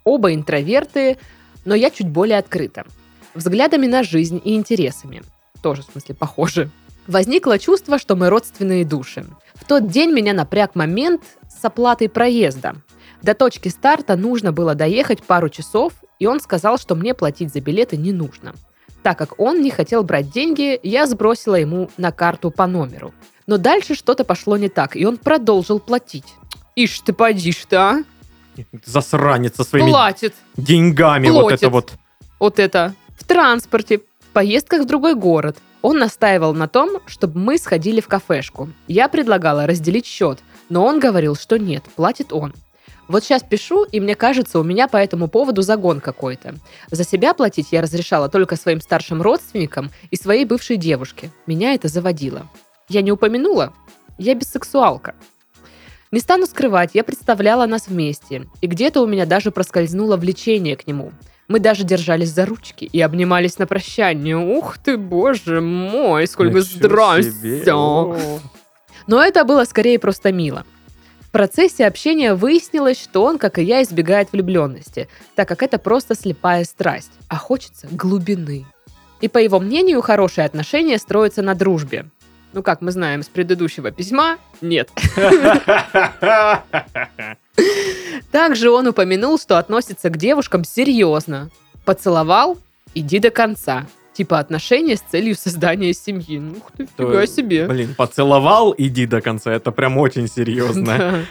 [0.04, 1.18] Оба интроверты,
[1.64, 2.84] но я чуть более открыта.
[3.34, 5.22] Взглядами на жизнь и интересами.
[5.62, 6.70] Тоже, в смысле, похожи.
[7.06, 9.24] Возникло чувство, что мы родственные души.
[9.54, 12.76] В тот день меня напряг момент с оплатой проезда.
[13.22, 17.60] До точки старта нужно было доехать пару часов, и он сказал, что мне платить за
[17.60, 18.54] билеты не нужно.
[19.02, 23.14] Так как он не хотел брать деньги, я сбросила ему на карту по номеру.
[23.46, 26.34] Но дальше что-то пошло не так, и он продолжил платить.
[26.76, 28.04] Ишь ты, подишь ты, а?
[28.84, 30.34] Засранец со своими Платит.
[30.56, 31.28] деньгами.
[31.28, 31.62] Вот Платит.
[31.62, 31.92] это вот.
[32.38, 32.94] Вот это.
[33.18, 35.58] В транспорте, в поездках в другой город.
[35.80, 38.68] Он настаивал на том, чтобы мы сходили в кафешку.
[38.86, 42.54] Я предлагала разделить счет, но он говорил, что нет, платит он.
[43.12, 46.54] Вот сейчас пишу, и мне кажется, у меня по этому поводу загон какой-то.
[46.90, 51.30] За себя платить я разрешала только своим старшим родственникам и своей бывшей девушке.
[51.46, 52.48] Меня это заводило.
[52.88, 53.74] Я не упомянула?
[54.16, 55.14] Я бисексуалка.
[56.10, 60.86] Не стану скрывать, я представляла нас вместе, и где-то у меня даже проскользнуло влечение к
[60.86, 61.12] нему.
[61.48, 64.38] Мы даже держались за ручки и обнимались на прощание.
[64.38, 67.62] Ух ты, боже мой, сколько здрасте!
[69.06, 70.64] Но это было скорее просто мило.
[71.32, 76.64] Процессе общения выяснилось, что он, как и я, избегает влюбленности, так как это просто слепая
[76.64, 78.66] страсть, а хочется глубины.
[79.22, 82.04] И по его мнению, хорошие отношения строятся на дружбе.
[82.52, 84.90] Ну, как мы знаем с предыдущего письма, нет.
[88.30, 91.48] Также он упомянул, что относится к девушкам серьезно.
[91.86, 92.58] Поцеловал,
[92.94, 93.86] иди до конца.
[94.12, 96.38] Типа отношения с целью создания семьи.
[96.38, 97.66] Ну, ух ты, То- фига себе.
[97.66, 99.50] Блин, поцеловал, иди до конца.
[99.50, 101.24] Это прям очень серьезно.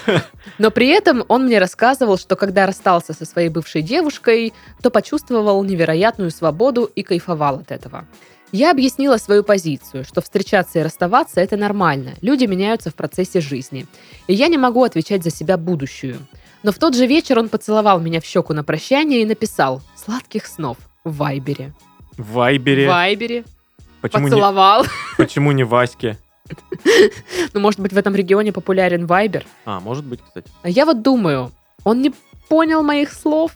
[0.58, 5.64] Но при этом он мне рассказывал, что когда расстался со своей бывшей девушкой, то почувствовал
[5.64, 8.06] невероятную свободу и кайфовал от этого.
[8.52, 12.14] Я объяснила свою позицию, что встречаться и расставаться– это нормально.
[12.22, 13.86] Люди меняются в процессе жизни.
[14.26, 16.16] И я не могу отвечать за себя будущую.
[16.62, 20.46] Но в тот же вечер он поцеловал меня в щеку на прощание и написал «Сладких
[20.46, 21.74] снов» в Вайбере.
[22.18, 22.86] В Вайбере.
[22.86, 23.44] В Вайбере.
[24.00, 24.84] Почему не, Поцеловал.
[25.16, 26.18] почему не Ваське?
[27.52, 29.44] Ну, может быть, в этом регионе популярен Вайбер.
[29.64, 30.50] А, может быть, кстати.
[30.62, 31.52] А я вот думаю,
[31.84, 32.12] он не
[32.48, 33.52] понял моих слов.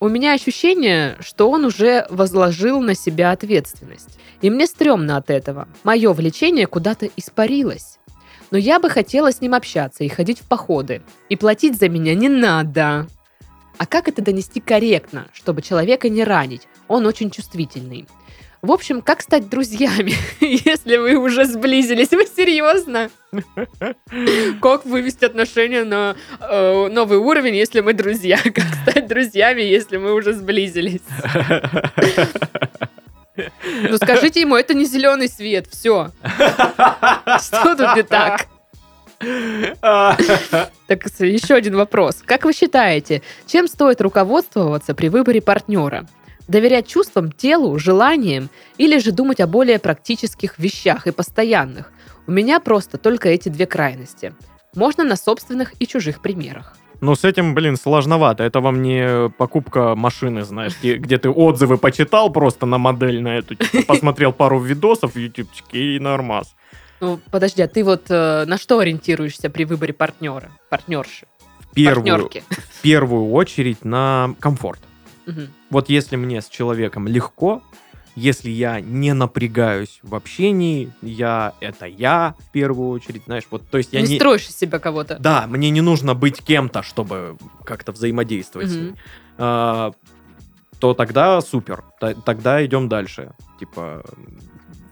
[0.00, 4.18] У меня ощущение, что он уже возложил на себя ответственность.
[4.40, 5.68] И мне стрёмно от этого.
[5.84, 7.98] Мое влечение куда-то испарилось.
[8.50, 11.02] Но я бы хотела с ним общаться и ходить в походы.
[11.28, 13.06] И платить за меня не надо.
[13.78, 16.66] А как это донести корректно, чтобы человека не ранить?
[16.90, 18.08] Он очень чувствительный.
[18.62, 22.10] В общем, как стать друзьями, если вы уже сблизились?
[22.10, 23.10] Вы серьезно?
[24.60, 28.38] Как вывести отношения на э, новый уровень, если мы друзья?
[28.42, 31.00] Как стать друзьями, если мы уже сблизились?
[33.36, 36.10] Ну скажите ему, это не зеленый свет, все.
[36.28, 38.48] Что тут не так?
[39.20, 42.20] Так, еще один вопрос.
[42.26, 46.06] Как вы считаете, чем стоит руководствоваться при выборе партнера?
[46.50, 51.92] Доверять чувствам, телу, желаниям или же думать о более практических вещах и постоянных?
[52.26, 54.34] У меня просто только эти две крайности.
[54.74, 56.76] Можно на собственных и чужих примерах.
[57.00, 58.42] Ну, с этим, блин, сложновато.
[58.42, 63.38] Это вам не покупка машины, знаешь, где, где ты отзывы почитал просто на модель на
[63.38, 66.56] эту, типа, посмотрел пару видосов в ютубчике и нормас.
[66.98, 71.26] Ну, подожди, а ты вот э, на что ориентируешься при выборе партнера, партнерши,
[71.60, 72.42] В первую, партнерки?
[72.50, 74.80] в первую очередь на комфорт.
[75.26, 75.48] Мгм.
[75.70, 77.62] Вот если мне с человеком легко,
[78.16, 83.78] если я не напрягаюсь в общении, я это я в первую очередь, знаешь, вот, то
[83.78, 84.16] есть я не, не...
[84.16, 85.16] строишь из себя кого-то.
[85.18, 88.96] Да, мне не нужно быть кем-то, чтобы как-то взаимодействовать с ним.
[89.38, 89.92] А,
[90.80, 93.32] то тогда супер, т- тогда идем дальше.
[93.58, 94.02] Типа,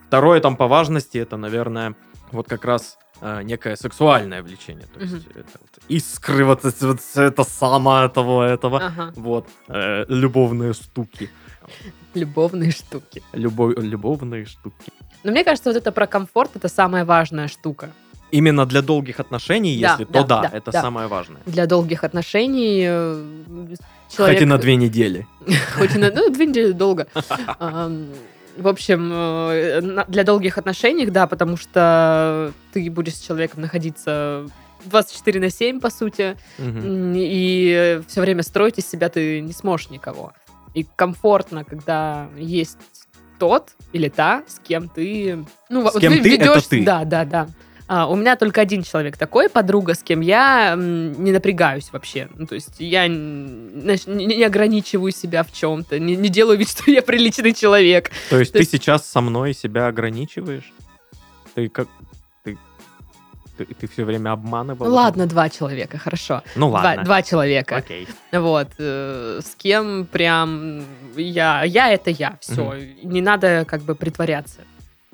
[0.06, 1.96] второе там по важности, это, наверное,
[2.30, 4.86] вот как раз а, некое сексуальное влечение.
[4.94, 8.78] То есть это вот искры, вот, это- вот это самое того, этого.
[8.86, 11.30] Ага, Вот, э, любовные штуки.
[12.14, 13.22] любовные штуки.
[13.32, 14.92] Любов, любовные штуки.
[15.24, 17.90] Но мне кажется, вот это про комфорт это самая важная штука.
[18.30, 20.82] Именно для долгих отношений, Да, если, да, то да, да, это да.
[20.82, 21.40] самое важное.
[21.46, 23.80] Для долгих отношений э, Хоть
[24.12, 24.42] и человек...
[24.46, 25.26] на две недели.
[25.78, 26.10] Хоть и на...
[26.10, 27.06] Ну, две недели долго.
[28.58, 34.46] В общем, э, для долгих отношений, да, потому что ты будешь с человеком находиться
[34.84, 36.36] 24 на 7, по сути.
[36.58, 40.32] М, и все время строить из себя ты не сможешь никого.
[40.74, 42.78] И комфортно, когда есть
[43.38, 45.44] тот или та, с кем ты...
[45.68, 46.84] Ну, С вот кем ты, это ведёшь- ты.
[46.84, 47.48] Да, да, да.
[47.88, 52.28] А, у меня только один человек такой, подруга, с кем я м, не напрягаюсь вообще.
[52.34, 56.68] Ну, то есть я знаешь, не, не ограничиваю себя в чем-то, не, не делаю вид,
[56.78, 58.10] что я приличный человек.
[58.30, 60.70] То есть То ты есть- сейчас со мной себя ограничиваешь?
[61.54, 61.88] Ты как...
[62.44, 62.58] Ты...
[63.64, 64.86] ты, все время обманывал.
[64.86, 66.42] Ну ладно, два человека, хорошо.
[66.56, 67.04] Ну Два, ладно.
[67.04, 67.76] два человека.
[67.76, 68.06] Окей.
[68.32, 68.68] Вот.
[68.78, 70.84] э, с кем прям
[71.16, 72.74] я, я это я, все.
[73.02, 74.60] Не надо как бы притворяться.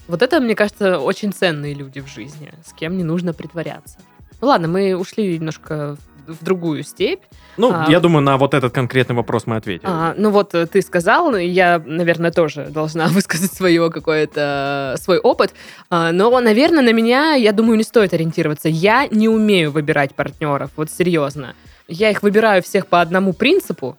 [0.06, 3.98] Вот это, мне кажется, очень ценные люди в жизни, с кем не нужно притворяться.
[4.40, 7.22] Ну ладно, мы ушли немножко в другую степь.
[7.56, 7.86] Ну, А.
[7.88, 9.88] я думаю, на вот этот конкретный вопрос мы ответили.
[9.90, 15.54] А, ну вот э, ты сказал, я, наверное, тоже должна высказать свое какое-то свой опыт.
[15.90, 18.68] А, но, наверное, на меня, я думаю, не стоит ориентироваться.
[18.68, 21.54] Я не умею выбирать партнеров, вот серьезно.
[21.88, 23.96] Я их выбираю всех по одному принципу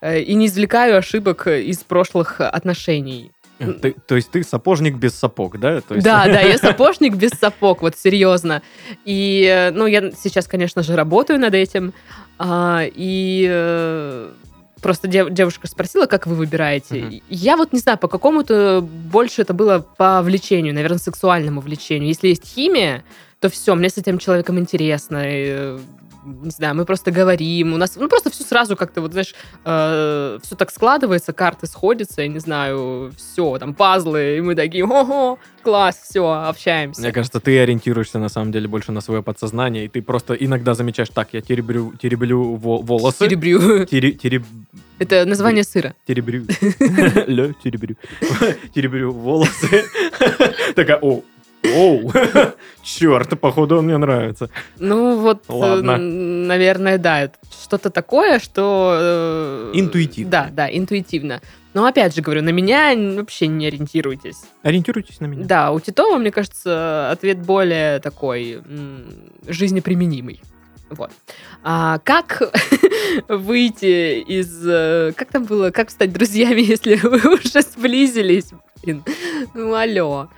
[0.00, 3.30] э, и не извлекаю ошибок из прошлых отношений.
[3.82, 5.80] Ты- то есть ты сапожник без сапог, да?
[5.80, 8.62] То есть- Да, да, я сапожник без сапог, вот серьезно.
[9.04, 11.92] И, э, ну, я сейчас, конечно же, работаю над этим.
[12.38, 14.30] а, И э,
[14.80, 16.94] просто дев- девушка спросила, как вы выбираете.
[17.04, 17.20] Мгм.
[17.28, 22.08] Я вот не знаю, по какому-то больше это было по влечению, наверное, сексуальному влечению.
[22.08, 23.04] Если есть химия,
[23.40, 25.18] то все, мне с этим человеком интересно.
[25.18, 25.78] и, э,
[26.24, 30.56] не знаю, мы просто говорим, у нас, ну, просто все сразу как-то, вот, знаешь, все
[30.56, 36.00] так складывается, карты сходятся, я не знаю, все, там, пазлы, и мы такие, ого, класс,
[36.08, 37.00] все, общаемся.
[37.00, 40.74] Мне кажется, ты ориентируешься на самом деле больше на свое подсознание, и ты просто иногда
[40.74, 43.24] замечаешь, так, я тереблю, тереблю во- волосы.
[43.26, 43.84] Серебрю.
[43.86, 44.44] Тере- тереб-
[44.98, 45.94] Это название сыра.
[46.06, 46.44] теребрю.
[47.26, 47.96] Ля, теребрю.
[48.74, 49.84] Теребрю волосы.
[50.74, 51.22] Такая, о,
[51.64, 52.12] оу,
[52.82, 54.48] черт, походу он мне нравится.
[54.78, 55.96] Ну, вот, э, Ладно.
[55.98, 58.96] наверное, да, это что-то такое, что...
[58.98, 60.30] э, Интуитивно.
[60.30, 61.40] Да, да, интуитивно.
[61.74, 64.38] Но, опять же говорю, на меня вообще не ориентируйтесь.
[64.62, 65.44] Ориентируйтесь на меня.
[65.44, 69.04] Да, у Титова, мне кажется, ответ более такой м,
[69.46, 70.40] жизнеприменимый.
[70.90, 71.12] Вот.
[71.62, 72.42] А как
[73.28, 74.66] выйти из...
[74.66, 75.70] э, Как там было?
[75.70, 78.50] Как стать друзьями, если вы уже сблизились?
[78.82, 79.04] Блин,
[79.54, 80.28] ну алло.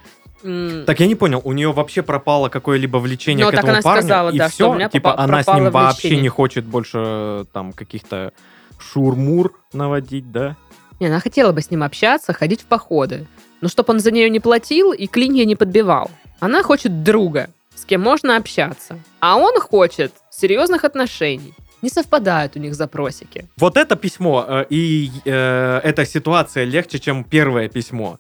[0.87, 3.83] Так я не понял, у нее вообще пропало какое-либо влечение Ну, к так этому она
[3.83, 6.01] парню, сказала, и да, все, что у меня типа попа- она с пропало ним вообще
[6.09, 6.23] влечение.
[6.23, 8.33] не хочет больше э, там каких-то
[8.79, 10.57] шурмур наводить, да?
[11.01, 13.27] Не, она хотела бы с ним общаться, ходить в походы.
[13.61, 16.11] Но чтобы он за нее не платил и клинья не подбивал.
[16.41, 18.99] Она хочет друга, с кем можно общаться.
[19.21, 21.55] А он хочет серьезных отношений.
[21.83, 23.49] Не совпадают у них запросики.
[23.57, 28.19] Вот это письмо э, и э, эта ситуация легче, чем первое письмо.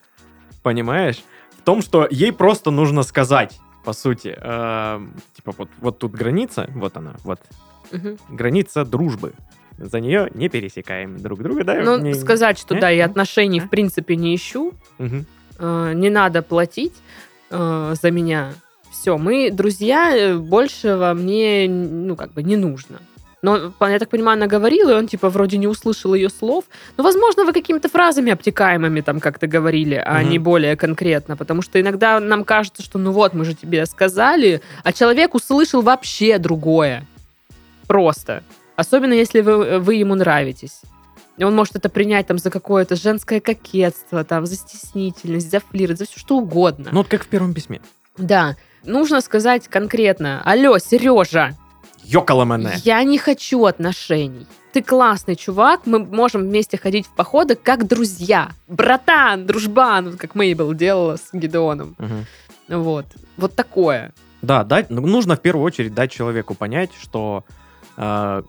[0.62, 1.22] Понимаешь?
[1.62, 5.01] В том, что ей просто нужно сказать, по сути, э,
[5.37, 7.38] типа вот, вот тут граница, вот она, вот
[7.92, 8.18] Мгм.
[8.31, 9.33] граница дружбы.
[9.79, 11.81] За нее не пересекаем друг друга, да?
[11.85, 12.81] Ну, Не- сказать, что не?
[12.81, 13.62] да, я отношений А?
[13.66, 15.25] в принципе не ищу, Мгм.
[15.61, 16.94] э, не надо платить
[17.51, 18.55] э, за меня.
[18.90, 22.98] Все, мы друзья, э, большего мне, ну, как бы не нужно.
[23.42, 26.64] Но, я так понимаю, она говорила, и он, типа, вроде не услышал ее слов.
[26.96, 30.31] Но, возможно, вы какими-то фразами обтекаемыми там как-то говорили, а Мгм.
[30.31, 31.37] не более конкретно.
[31.37, 35.83] Потому что иногда нам кажется, что, ну вот, мы же тебе сказали, а человек услышал
[35.83, 37.05] вообще другое.
[37.88, 38.44] Просто.
[38.76, 40.81] Особенно, если вы, вы ему нравитесь.
[41.40, 46.05] Он может это принять там за какое-то женское кокетство, там, за стеснительность, за флирт, за
[46.07, 46.90] все что угодно.
[46.92, 47.81] Ну, вот как в первом письме.
[48.16, 50.42] Да, нужно сказать конкретно.
[50.44, 51.57] Алло, Сережа,
[52.04, 52.76] Йокала мене.
[52.84, 54.46] я не хочу отношений.
[54.74, 58.48] Ты классный чувак, мы можем вместе ходить в походы как друзья.
[58.68, 61.94] Братан, дружбан, вот как Мейбл делала с Гидеоном.
[61.98, 62.26] Мгм.
[62.68, 63.06] Вот.
[63.36, 64.12] Вот такое.
[64.42, 67.44] Да, дать, ну, нужно в первую очередь дать человеку понять, что
[67.96, 68.42] э,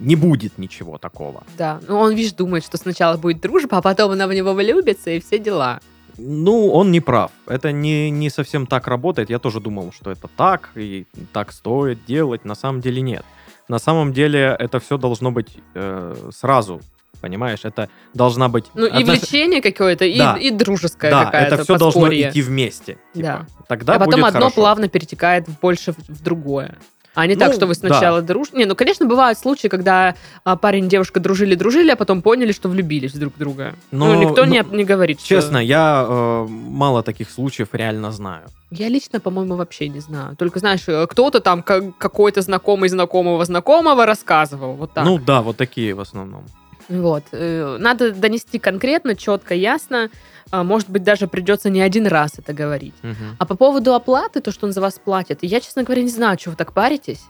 [0.00, 1.44] не будет ничего такого.
[1.56, 1.80] Да.
[1.88, 5.20] Ну, он, видишь, думает, что сначала будет дружба, а потом она в него влюбится, и
[5.20, 5.80] все дела.
[6.18, 7.30] Ну, он не прав.
[7.46, 9.30] Это не, не совсем так работает.
[9.30, 12.44] Я тоже думал, что это так, и так стоит делать.
[12.44, 13.24] На самом деле нет.
[13.68, 16.80] На самом деле это все должно быть э, сразу.
[17.20, 18.64] Понимаешь, это должна быть...
[18.74, 20.36] Ну, и отнош- влечение какое-то, и, Да.
[20.36, 22.30] и дружеская Да, какая-то это все должно подспорье.
[22.30, 22.96] идти вместе.
[23.14, 23.26] типа.
[23.26, 23.46] Да.
[23.68, 24.54] Тогда а потом будет одно хорошо.
[24.54, 26.78] плавно перетекает больше в, в другое.
[27.14, 27.80] А не так, Ну, что вы да.
[27.80, 28.56] сначала дружите.
[28.58, 32.68] Не, ну, конечно, бывают случаи, когда а, парень и девушка дружили-дружили, а потом поняли, что
[32.68, 33.74] влюбились друг в друга.
[33.90, 38.12] Но- ну, никто ну, не, не говорит, что- Честно, я э, мало таких случаев реально
[38.12, 38.42] знаю.
[38.70, 40.36] Я лично, по-моему, вообще не знаю.
[40.36, 44.74] Только, знаешь, э, кто-то там, ка- какой-то знакомый знакомого знакомого рассказывал.
[44.74, 45.04] Вот так.
[45.04, 46.44] Ну да, вот такие в основном.
[46.90, 47.24] Вот.
[47.32, 50.10] э, Надо донести конкретно, четко, ясно.
[50.50, 52.94] А, Может быть, даже придется не один раз это говорить.
[53.02, 53.36] Мгм.
[53.38, 56.36] А по поводу оплаты, то, что он за вас платит, я, честно говоря, не знаю,
[56.38, 57.22] что вы так паритесь.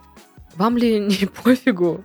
[0.56, 2.02] Вам ли не пофигу?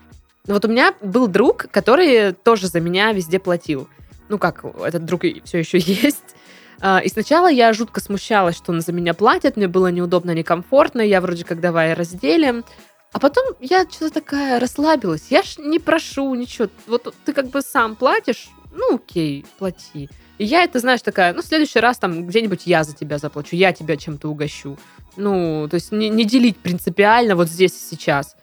[0.47, 3.88] Ну, Вот у меня был друг, который тоже за меня везде платил.
[4.30, 6.36] Ну как, этот друг все еще есть.
[6.82, 11.01] А, И сначала я жутко смущалась, что он за меня платит, мне было неудобно, некомфортно,
[11.01, 12.66] я вроде как давай разделим.
[13.16, 15.28] А потом я что-то такая расслабилась.
[15.30, 16.68] Я ж не прошу ничего.
[16.86, 20.09] Вот ты как бы сам платишь, ну окей, плати.
[20.38, 23.55] И я это, знаешь, такая, ну, в следующий раз там где-нибудь я за тебя заплачу,
[23.55, 24.78] я тебя чем-то угощу.
[25.16, 28.36] Ну, то есть не, не делить принципиально вот здесь и сейчас.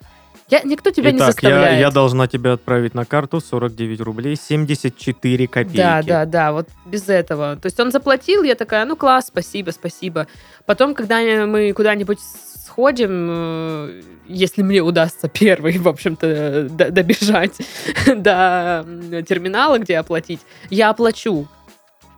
[0.52, 1.80] Я, никто тебя не Итак, я, заставляет.
[1.80, 5.76] я должна тебя отправить на карту 49 рублей 74 копейки.
[5.78, 7.56] Да, да, да, вот без этого.
[7.56, 10.26] То есть он заплатил, я такая, ну класс, спасибо, спасибо.
[10.66, 12.18] Потом, когда мы куда-нибудь
[12.66, 17.56] сходим, э, если мне удастся первый, в общем-то, д- добежать
[18.06, 18.84] до
[19.26, 21.48] терминала, где оплатить, я оплачу.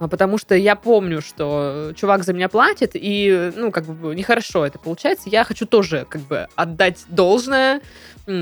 [0.05, 4.67] А Потому что я помню, что чувак за меня платит, и, ну, как бы, нехорошо
[4.67, 5.31] это получается.
[5.31, 7.81] Я хочу тоже, как бы, отдать должное,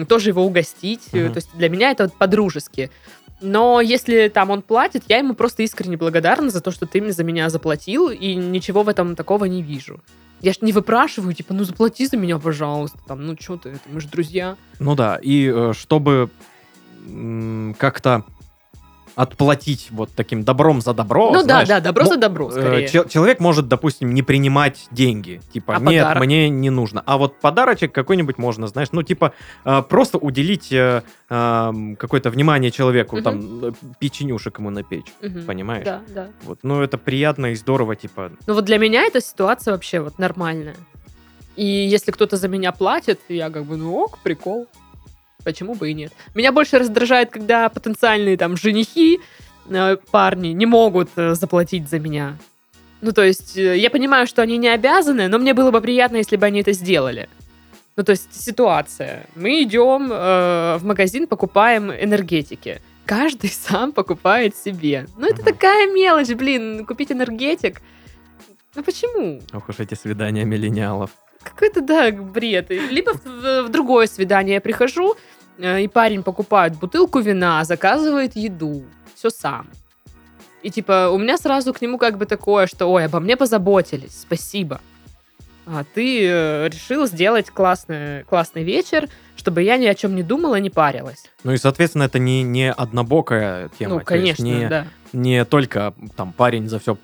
[0.09, 1.13] тоже его угостить.
[1.13, 1.33] Мгм.
[1.33, 2.91] То есть для меня это вот по-дружески.
[3.41, 7.23] Но если там он платит, я ему просто искренне благодарна за то, что ты за
[7.23, 10.01] меня заплатил, и ничего в этом такого не вижу.
[10.41, 12.99] Я ж не выпрашиваю, типа, ну заплати за меня, пожалуйста.
[13.07, 14.57] Там, ну что ты, это, мы же друзья.
[14.81, 16.29] Ну да, и э, чтобы
[17.79, 18.25] как-то
[19.15, 21.31] отплатить вот таким добром за добро.
[21.33, 22.89] ну знаешь, да, да, добро за добро, э, скорее.
[22.89, 25.41] чел- человек может, допустим, не принимать деньги.
[25.53, 26.25] Типа, А нет, подарок?
[26.25, 27.03] мне не нужно.
[27.07, 29.33] А вот подарочек какой-нибудь можно, знаешь, ну, типа,
[29.65, 33.25] э, просто уделить э, эм, какое-то внимание человеку, Мгм.
[33.25, 35.07] там, э, печенюшек ему напечь.
[35.23, 35.45] Мгм.
[35.47, 35.85] Понимаешь?
[35.85, 36.29] Да, да.
[36.45, 40.19] Вот, ну, это приятно и здорово, типа, Ну вот для меня эта ситуация вообще вот
[40.19, 40.77] нормальная.
[41.57, 44.67] И если кто-то за меня платит, я как бы, ну ок, прикол.
[45.45, 46.13] Почему бы и нет?
[46.35, 49.21] Меня больше раздражает, когда потенциальные там женихи,
[49.69, 52.37] э, парни, не могут э, заплатить за меня.
[53.01, 56.17] Ну, то есть, э, я понимаю, что они не обязаны, но мне было бы приятно,
[56.17, 57.29] если бы они это сделали.
[57.97, 59.27] Ну, то есть, ситуация.
[59.35, 62.81] Мы идем э, в магазин, покупаем энергетики.
[63.05, 65.07] Каждый сам покупает себе.
[65.19, 65.45] Ну, это Мгм.
[65.45, 67.83] такая мелочь, блин, купить энергетик.
[68.75, 69.41] Ну, почему?
[69.53, 71.11] ох уж эти свидания миллениалов.
[71.43, 72.71] Какой-то, да, бред.
[72.71, 75.17] Либо в, в другое свидание я прихожу,
[75.59, 78.85] э, и парень покупает бутылку вина, заказывает еду.
[79.15, 79.69] Все сам.
[80.63, 84.21] И типа у меня сразу к нему как бы такое, что ой, обо мне позаботились,
[84.21, 84.81] спасибо.
[85.67, 90.57] А ты э, решил сделать классный, классный вечер, чтобы я ни о чем не думала,
[90.57, 91.25] не парилась.
[91.45, 93.95] Ну и, соответственно, это не, не однобокая тема.
[93.95, 94.87] ну, то есть конечно, не, да.
[95.13, 96.97] Не только там парень за все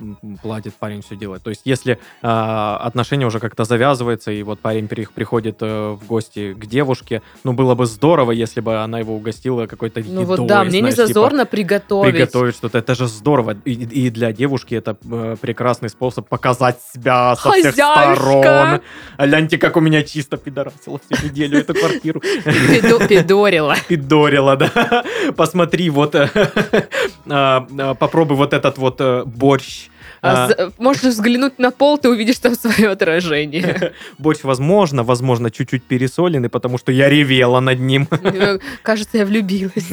[0.43, 1.43] платит, парень все делает.
[1.43, 6.07] То есть, если а, отношения уже как-то завязываются, и вот парень при- приходит э, в
[6.07, 10.25] гости к девушке, ну, было бы здорово, если бы она его угостила какой-то Ну едой,
[10.39, 12.15] вот да, мне не знаешь, типа, зазорно приготовить.
[12.15, 12.79] приготовить что-то.
[12.79, 13.57] Это же здорово.
[13.65, 18.15] И, и для девушки это э, прекрасный способ показать себя со всех Хозяюшка!
[18.17, 18.81] сторон.
[19.17, 22.21] А гляньте, как у меня чисто пидорасило всю неделю эту квартиру.
[22.45, 23.77] Пидо- Пидорила.
[23.89, 25.05] Пидорила, да.
[25.37, 26.29] Посмотри, вот, э,
[27.29, 29.89] а, а, попробуй вот этот вот э, борщ.
[30.21, 33.93] А А, Можешь взглянуть на пол, ты увидишь там свое отражение.
[34.19, 38.09] Борщ, возможно, возможно, чуть-чуть пересоленный, потому что я ревела над ним.
[38.23, 39.91] Э, Кажется, я влюбилась.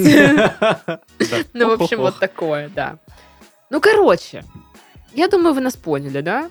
[1.54, 2.98] Ну, в общем, вот такое, да.
[3.70, 4.44] Ну, короче,
[5.14, 6.50] я думаю, вы нас поняли, да?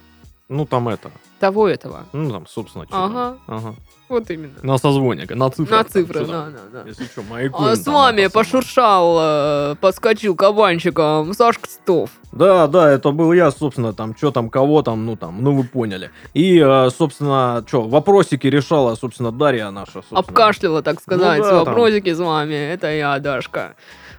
[0.49, 1.11] Ну, там это,
[1.45, 2.05] Того этого.
[2.13, 3.37] ну, там, собственно, что Ага.
[3.47, 3.75] Ага.
[4.09, 4.53] Вот именно.
[4.63, 5.77] На созвоне, на цифры.
[5.77, 6.83] На цифры, да, да, да.
[6.89, 8.47] Если что, маякуем А с там вами это самое.
[8.47, 12.11] пошуршал, э, подскочил кабанчиком Сашка Титов.
[12.33, 15.65] Да, да, это был я, собственно, там, что там, кого там, ну там, ну вы
[15.65, 16.11] поняли.
[16.35, 20.21] И, э, собственно, что, вопросики решала, собственно, Дарья наша, собственно.
[20.21, 21.65] Обкашляла, так сказать, Ну да, там.
[21.65, 22.55] вопросики с вами.
[22.73, 23.75] Это я, Дашка.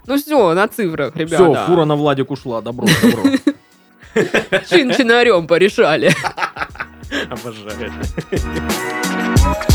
[0.08, 1.66] Ну все, на цифрах, Все, ребята.
[1.68, 3.22] фура на Владик ушла, добро, добро.
[4.70, 6.12] Чин-чинарем порешали.
[7.30, 7.92] Обожаю.